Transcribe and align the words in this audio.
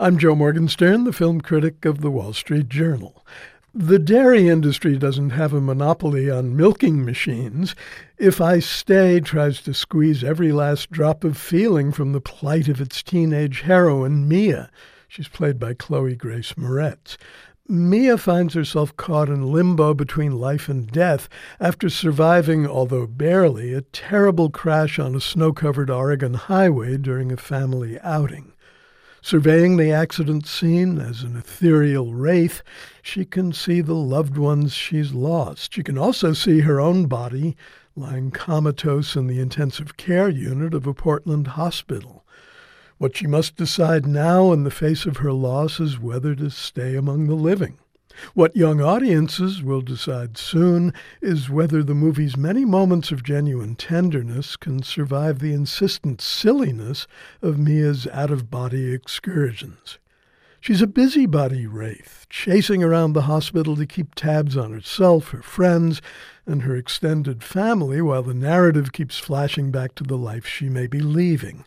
I'm 0.00 0.16
Joe 0.16 0.36
Morgenstern, 0.36 1.02
the 1.02 1.12
film 1.12 1.40
critic 1.40 1.84
of 1.84 2.02
the 2.02 2.10
Wall 2.10 2.32
Street 2.32 2.68
Journal. 2.68 3.26
The 3.74 3.98
dairy 3.98 4.48
industry 4.48 4.96
doesn't 4.96 5.30
have 5.30 5.52
a 5.52 5.60
monopoly 5.60 6.30
on 6.30 6.56
milking 6.56 7.04
machines. 7.04 7.74
If 8.16 8.40
I 8.40 8.60
Stay 8.60 9.18
tries 9.18 9.60
to 9.62 9.74
squeeze 9.74 10.22
every 10.22 10.52
last 10.52 10.92
drop 10.92 11.24
of 11.24 11.36
feeling 11.36 11.90
from 11.90 12.12
the 12.12 12.20
plight 12.20 12.68
of 12.68 12.80
its 12.80 13.02
teenage 13.02 13.62
heroine, 13.62 14.28
Mia. 14.28 14.70
She's 15.08 15.26
played 15.26 15.58
by 15.58 15.74
Chloe 15.74 16.14
Grace 16.14 16.52
Moretz. 16.52 17.16
Mia 17.66 18.16
finds 18.18 18.54
herself 18.54 18.96
caught 18.96 19.28
in 19.28 19.52
limbo 19.52 19.94
between 19.94 20.30
life 20.30 20.68
and 20.68 20.86
death 20.86 21.28
after 21.58 21.90
surviving, 21.90 22.68
although 22.68 23.08
barely, 23.08 23.74
a 23.74 23.80
terrible 23.80 24.48
crash 24.48 25.00
on 25.00 25.16
a 25.16 25.20
snow 25.20 25.52
covered 25.52 25.90
Oregon 25.90 26.34
highway 26.34 26.96
during 26.98 27.32
a 27.32 27.36
family 27.36 27.98
outing. 28.04 28.52
Surveying 29.20 29.76
the 29.76 29.90
accident 29.90 30.46
scene 30.46 30.98
as 30.98 31.22
an 31.22 31.36
ethereal 31.36 32.14
wraith, 32.14 32.62
she 33.02 33.24
can 33.24 33.52
see 33.52 33.80
the 33.80 33.94
loved 33.94 34.38
ones 34.38 34.72
she's 34.72 35.12
lost. 35.12 35.74
She 35.74 35.82
can 35.82 35.98
also 35.98 36.32
see 36.32 36.60
her 36.60 36.80
own 36.80 37.06
body 37.06 37.56
lying 37.96 38.30
comatose 38.30 39.16
in 39.16 39.26
the 39.26 39.40
intensive 39.40 39.96
care 39.96 40.28
unit 40.28 40.72
of 40.72 40.86
a 40.86 40.94
Portland 40.94 41.48
hospital. 41.48 42.24
What 42.98 43.16
she 43.16 43.26
must 43.26 43.56
decide 43.56 44.06
now 44.06 44.52
in 44.52 44.64
the 44.64 44.70
face 44.70 45.04
of 45.04 45.18
her 45.18 45.32
loss 45.32 45.80
is 45.80 45.98
whether 45.98 46.34
to 46.36 46.50
stay 46.50 46.96
among 46.96 47.26
the 47.26 47.34
living. 47.34 47.78
What 48.34 48.56
young 48.56 48.80
audiences 48.80 49.62
will 49.62 49.80
decide 49.80 50.36
soon 50.36 50.92
is 51.20 51.50
whether 51.50 51.82
the 51.82 51.94
movie's 51.94 52.36
many 52.36 52.64
moments 52.64 53.12
of 53.12 53.22
genuine 53.22 53.76
tenderness 53.76 54.56
can 54.56 54.82
survive 54.82 55.38
the 55.38 55.52
insistent 55.52 56.20
silliness 56.20 57.06
of 57.42 57.58
Mia's 57.58 58.06
out 58.08 58.30
of 58.30 58.50
body 58.50 58.92
excursions. 58.92 59.98
She's 60.60 60.82
a 60.82 60.88
busybody 60.88 61.66
wraith, 61.66 62.26
chasing 62.28 62.82
around 62.82 63.12
the 63.12 63.22
hospital 63.22 63.76
to 63.76 63.86
keep 63.86 64.14
tabs 64.16 64.56
on 64.56 64.72
herself, 64.72 65.28
her 65.28 65.42
friends, 65.42 66.02
and 66.46 66.62
her 66.62 66.74
extended 66.74 67.44
family 67.44 68.02
while 68.02 68.24
the 68.24 68.34
narrative 68.34 68.92
keeps 68.92 69.18
flashing 69.18 69.70
back 69.70 69.94
to 69.94 70.04
the 70.04 70.18
life 70.18 70.46
she 70.46 70.68
may 70.68 70.88
be 70.88 71.00
leaving. 71.00 71.64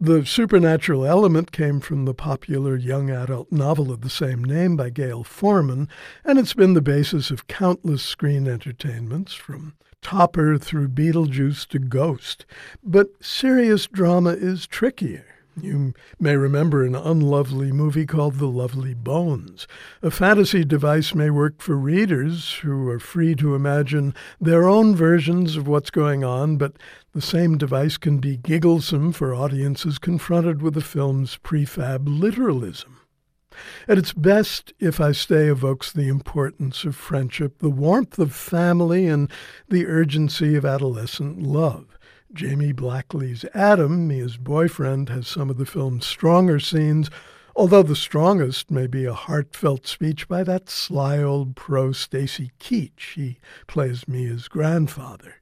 The 0.00 0.24
supernatural 0.24 1.04
element 1.04 1.50
came 1.50 1.80
from 1.80 2.04
the 2.04 2.14
popular 2.14 2.76
young 2.76 3.10
adult 3.10 3.50
novel 3.50 3.90
of 3.90 4.02
the 4.02 4.08
same 4.08 4.44
name 4.44 4.76
by 4.76 4.90
Gayle 4.90 5.24
Forman, 5.24 5.88
and 6.24 6.38
it's 6.38 6.54
been 6.54 6.74
the 6.74 6.80
basis 6.80 7.32
of 7.32 7.48
countless 7.48 8.00
screen 8.00 8.46
entertainments, 8.46 9.34
from 9.34 9.74
Topper 10.00 10.56
through 10.56 10.90
Beetlejuice 10.90 11.66
to 11.70 11.80
Ghost. 11.80 12.46
But 12.80 13.08
serious 13.20 13.88
drama 13.88 14.30
is 14.30 14.68
trickier. 14.68 15.37
You 15.62 15.94
may 16.20 16.36
remember 16.36 16.84
an 16.84 16.94
unlovely 16.94 17.72
movie 17.72 18.06
called 18.06 18.34
The 18.34 18.46
Lovely 18.46 18.94
Bones. 18.94 19.66
A 20.02 20.10
fantasy 20.10 20.64
device 20.64 21.14
may 21.14 21.30
work 21.30 21.60
for 21.60 21.76
readers 21.76 22.54
who 22.54 22.88
are 22.88 23.00
free 23.00 23.34
to 23.36 23.54
imagine 23.54 24.14
their 24.40 24.68
own 24.68 24.94
versions 24.94 25.56
of 25.56 25.66
what's 25.66 25.90
going 25.90 26.22
on, 26.22 26.56
but 26.56 26.74
the 27.12 27.20
same 27.20 27.58
device 27.58 27.96
can 27.96 28.18
be 28.18 28.36
gigglesome 28.36 29.12
for 29.12 29.34
audiences 29.34 29.98
confronted 29.98 30.62
with 30.62 30.74
the 30.74 30.80
film's 30.80 31.36
prefab 31.38 32.06
literalism. 32.06 33.00
At 33.88 33.98
its 33.98 34.12
best, 34.12 34.72
If 34.78 35.00
I 35.00 35.10
Stay 35.12 35.48
evokes 35.48 35.90
the 35.90 36.08
importance 36.08 36.84
of 36.84 36.94
friendship, 36.94 37.58
the 37.58 37.70
warmth 37.70 38.18
of 38.18 38.32
family, 38.32 39.08
and 39.08 39.28
the 39.68 39.86
urgency 39.86 40.54
of 40.54 40.64
adolescent 40.64 41.42
love. 41.42 41.97
Jamie 42.32 42.72
Blackley's 42.72 43.46
Adam, 43.54 44.06
Mia's 44.06 44.36
boyfriend, 44.36 45.08
has 45.08 45.26
some 45.26 45.48
of 45.48 45.56
the 45.56 45.64
film's 45.64 46.06
stronger 46.06 46.60
scenes, 46.60 47.10
although 47.56 47.82
the 47.82 47.96
strongest 47.96 48.70
may 48.70 48.86
be 48.86 49.06
a 49.06 49.14
heartfelt 49.14 49.86
speech 49.86 50.28
by 50.28 50.44
that 50.44 50.68
sly 50.68 51.22
old 51.22 51.56
pro 51.56 51.90
Stacy 51.90 52.50
Keach. 52.60 53.14
He 53.14 53.38
plays 53.66 54.06
Mia's 54.06 54.46
grandfather. 54.46 55.36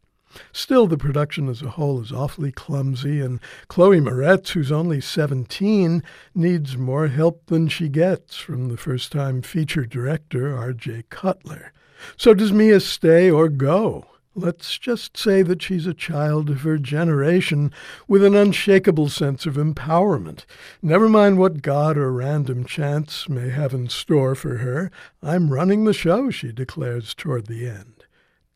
Still, 0.52 0.86
the 0.86 0.96
production 0.96 1.48
as 1.48 1.60
a 1.60 1.70
whole 1.70 2.00
is 2.00 2.12
awfully 2.12 2.52
clumsy, 2.52 3.20
and 3.20 3.40
Chloe 3.68 4.00
Moretz, 4.00 4.50
who's 4.50 4.70
only 4.70 5.00
17, 5.00 6.04
needs 6.34 6.76
more 6.76 7.08
help 7.08 7.46
than 7.46 7.66
she 7.68 7.88
gets 7.88 8.36
from 8.36 8.68
the 8.68 8.76
first 8.76 9.10
time 9.10 9.42
feature 9.42 9.86
director, 9.86 10.56
R.J. 10.56 11.04
Cutler. 11.10 11.72
So, 12.16 12.32
does 12.32 12.52
Mia 12.52 12.78
stay 12.80 13.30
or 13.30 13.48
go? 13.48 14.06
Let's 14.38 14.76
just 14.76 15.16
say 15.16 15.40
that 15.40 15.62
she's 15.62 15.86
a 15.86 15.94
child 15.94 16.50
of 16.50 16.60
her 16.60 16.76
generation 16.76 17.72
with 18.06 18.22
an 18.22 18.34
unshakable 18.34 19.08
sense 19.08 19.46
of 19.46 19.54
empowerment. 19.54 20.44
Never 20.82 21.08
mind 21.08 21.38
what 21.38 21.62
God 21.62 21.96
or 21.96 22.12
random 22.12 22.66
chance 22.66 23.30
may 23.30 23.48
have 23.48 23.72
in 23.72 23.88
store 23.88 24.34
for 24.34 24.58
her. 24.58 24.90
I'm 25.22 25.54
running 25.54 25.84
the 25.84 25.94
show, 25.94 26.28
she 26.28 26.52
declares 26.52 27.14
toward 27.14 27.46
the 27.46 27.66
end. 27.66 28.04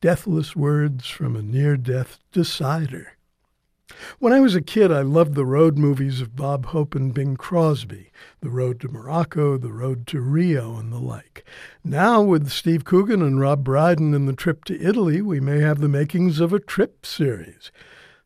Deathless 0.02 0.54
words 0.54 1.08
from 1.08 1.34
a 1.34 1.40
near 1.40 1.78
death 1.78 2.18
decider. 2.30 3.16
When 4.18 4.32
I 4.32 4.40
was 4.40 4.54
a 4.54 4.60
kid, 4.60 4.92
I 4.92 5.02
loved 5.02 5.34
the 5.34 5.44
road 5.44 5.78
movies 5.78 6.20
of 6.20 6.36
Bob 6.36 6.66
Hope 6.66 6.94
and 6.94 7.12
Bing 7.12 7.36
Crosby, 7.36 8.10
The 8.40 8.50
Road 8.50 8.80
to 8.80 8.88
Morocco, 8.88 9.56
The 9.56 9.72
Road 9.72 10.06
to 10.08 10.20
Rio, 10.20 10.76
and 10.76 10.92
the 10.92 10.98
like. 10.98 11.44
Now, 11.82 12.22
with 12.22 12.50
Steve 12.50 12.84
Coogan 12.84 13.22
and 13.22 13.40
Rob 13.40 13.64
Brydon 13.64 14.14
in 14.14 14.26
the 14.26 14.32
trip 14.32 14.64
to 14.66 14.80
Italy, 14.80 15.22
we 15.22 15.40
may 15.40 15.60
have 15.60 15.80
the 15.80 15.88
makings 15.88 16.40
of 16.40 16.52
a 16.52 16.60
trip 16.60 17.04
series. 17.06 17.72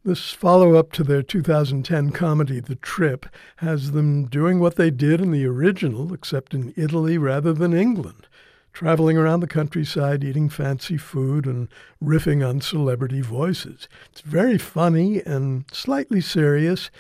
This 0.05 0.33
follow 0.33 0.75
up 0.75 0.93
to 0.93 1.05
their 1.05 1.23
2010 1.23 2.11
comedy, 2.11 2.61
The 2.61 2.77
Trip, 2.77 3.27
has 3.57 3.93
them 3.93 4.27
doing 4.27 4.61
what 4.61 4.77
they 4.77 4.91
did 4.91 5.21
in 5.21 5.31
the 5.31 5.47
original, 5.47 6.13
except 6.13 6.53
in 6.53 6.75
Italy 6.77 7.17
rather 7.17 7.53
than 7.53 7.73
England 7.73 8.27
traveling 8.75 9.17
around 9.17 9.41
the 9.41 9.47
countryside, 9.47 10.25
eating 10.25 10.49
fancy 10.51 10.99
food, 10.99 11.47
and 11.47 11.69
riffing 12.03 12.47
on 12.47 12.61
celebrity 12.61 13.21
voices. 13.21 13.89
It's 14.11 14.21
very 14.21 14.59
funny 14.59 15.23
and 15.23 15.65
slightly 15.73 16.21
serious, 16.21 16.91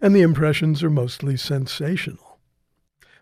and 0.00 0.14
the 0.14 0.22
impressions 0.22 0.82
are 0.84 0.90
mostly 0.90 1.36
sensational. 1.36 2.38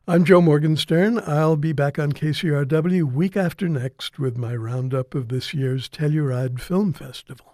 I'm 0.07 0.27
Joe 0.27 0.43
Morgenstern. 0.43 1.19
I'll 1.27 1.57
be 1.57 1.73
back 1.73 1.99
on 1.99 2.13
KCRW 2.13 3.11
week 3.11 3.39
after 3.39 3.71
next 3.71 4.19
with 4.19 4.37
my 4.37 4.55
roundup 4.55 5.15
of 5.15 5.29
this 5.29 5.55
year's 5.55 5.89
Telluride 5.89 6.61
Film 6.61 6.93
Festival. 6.93 7.54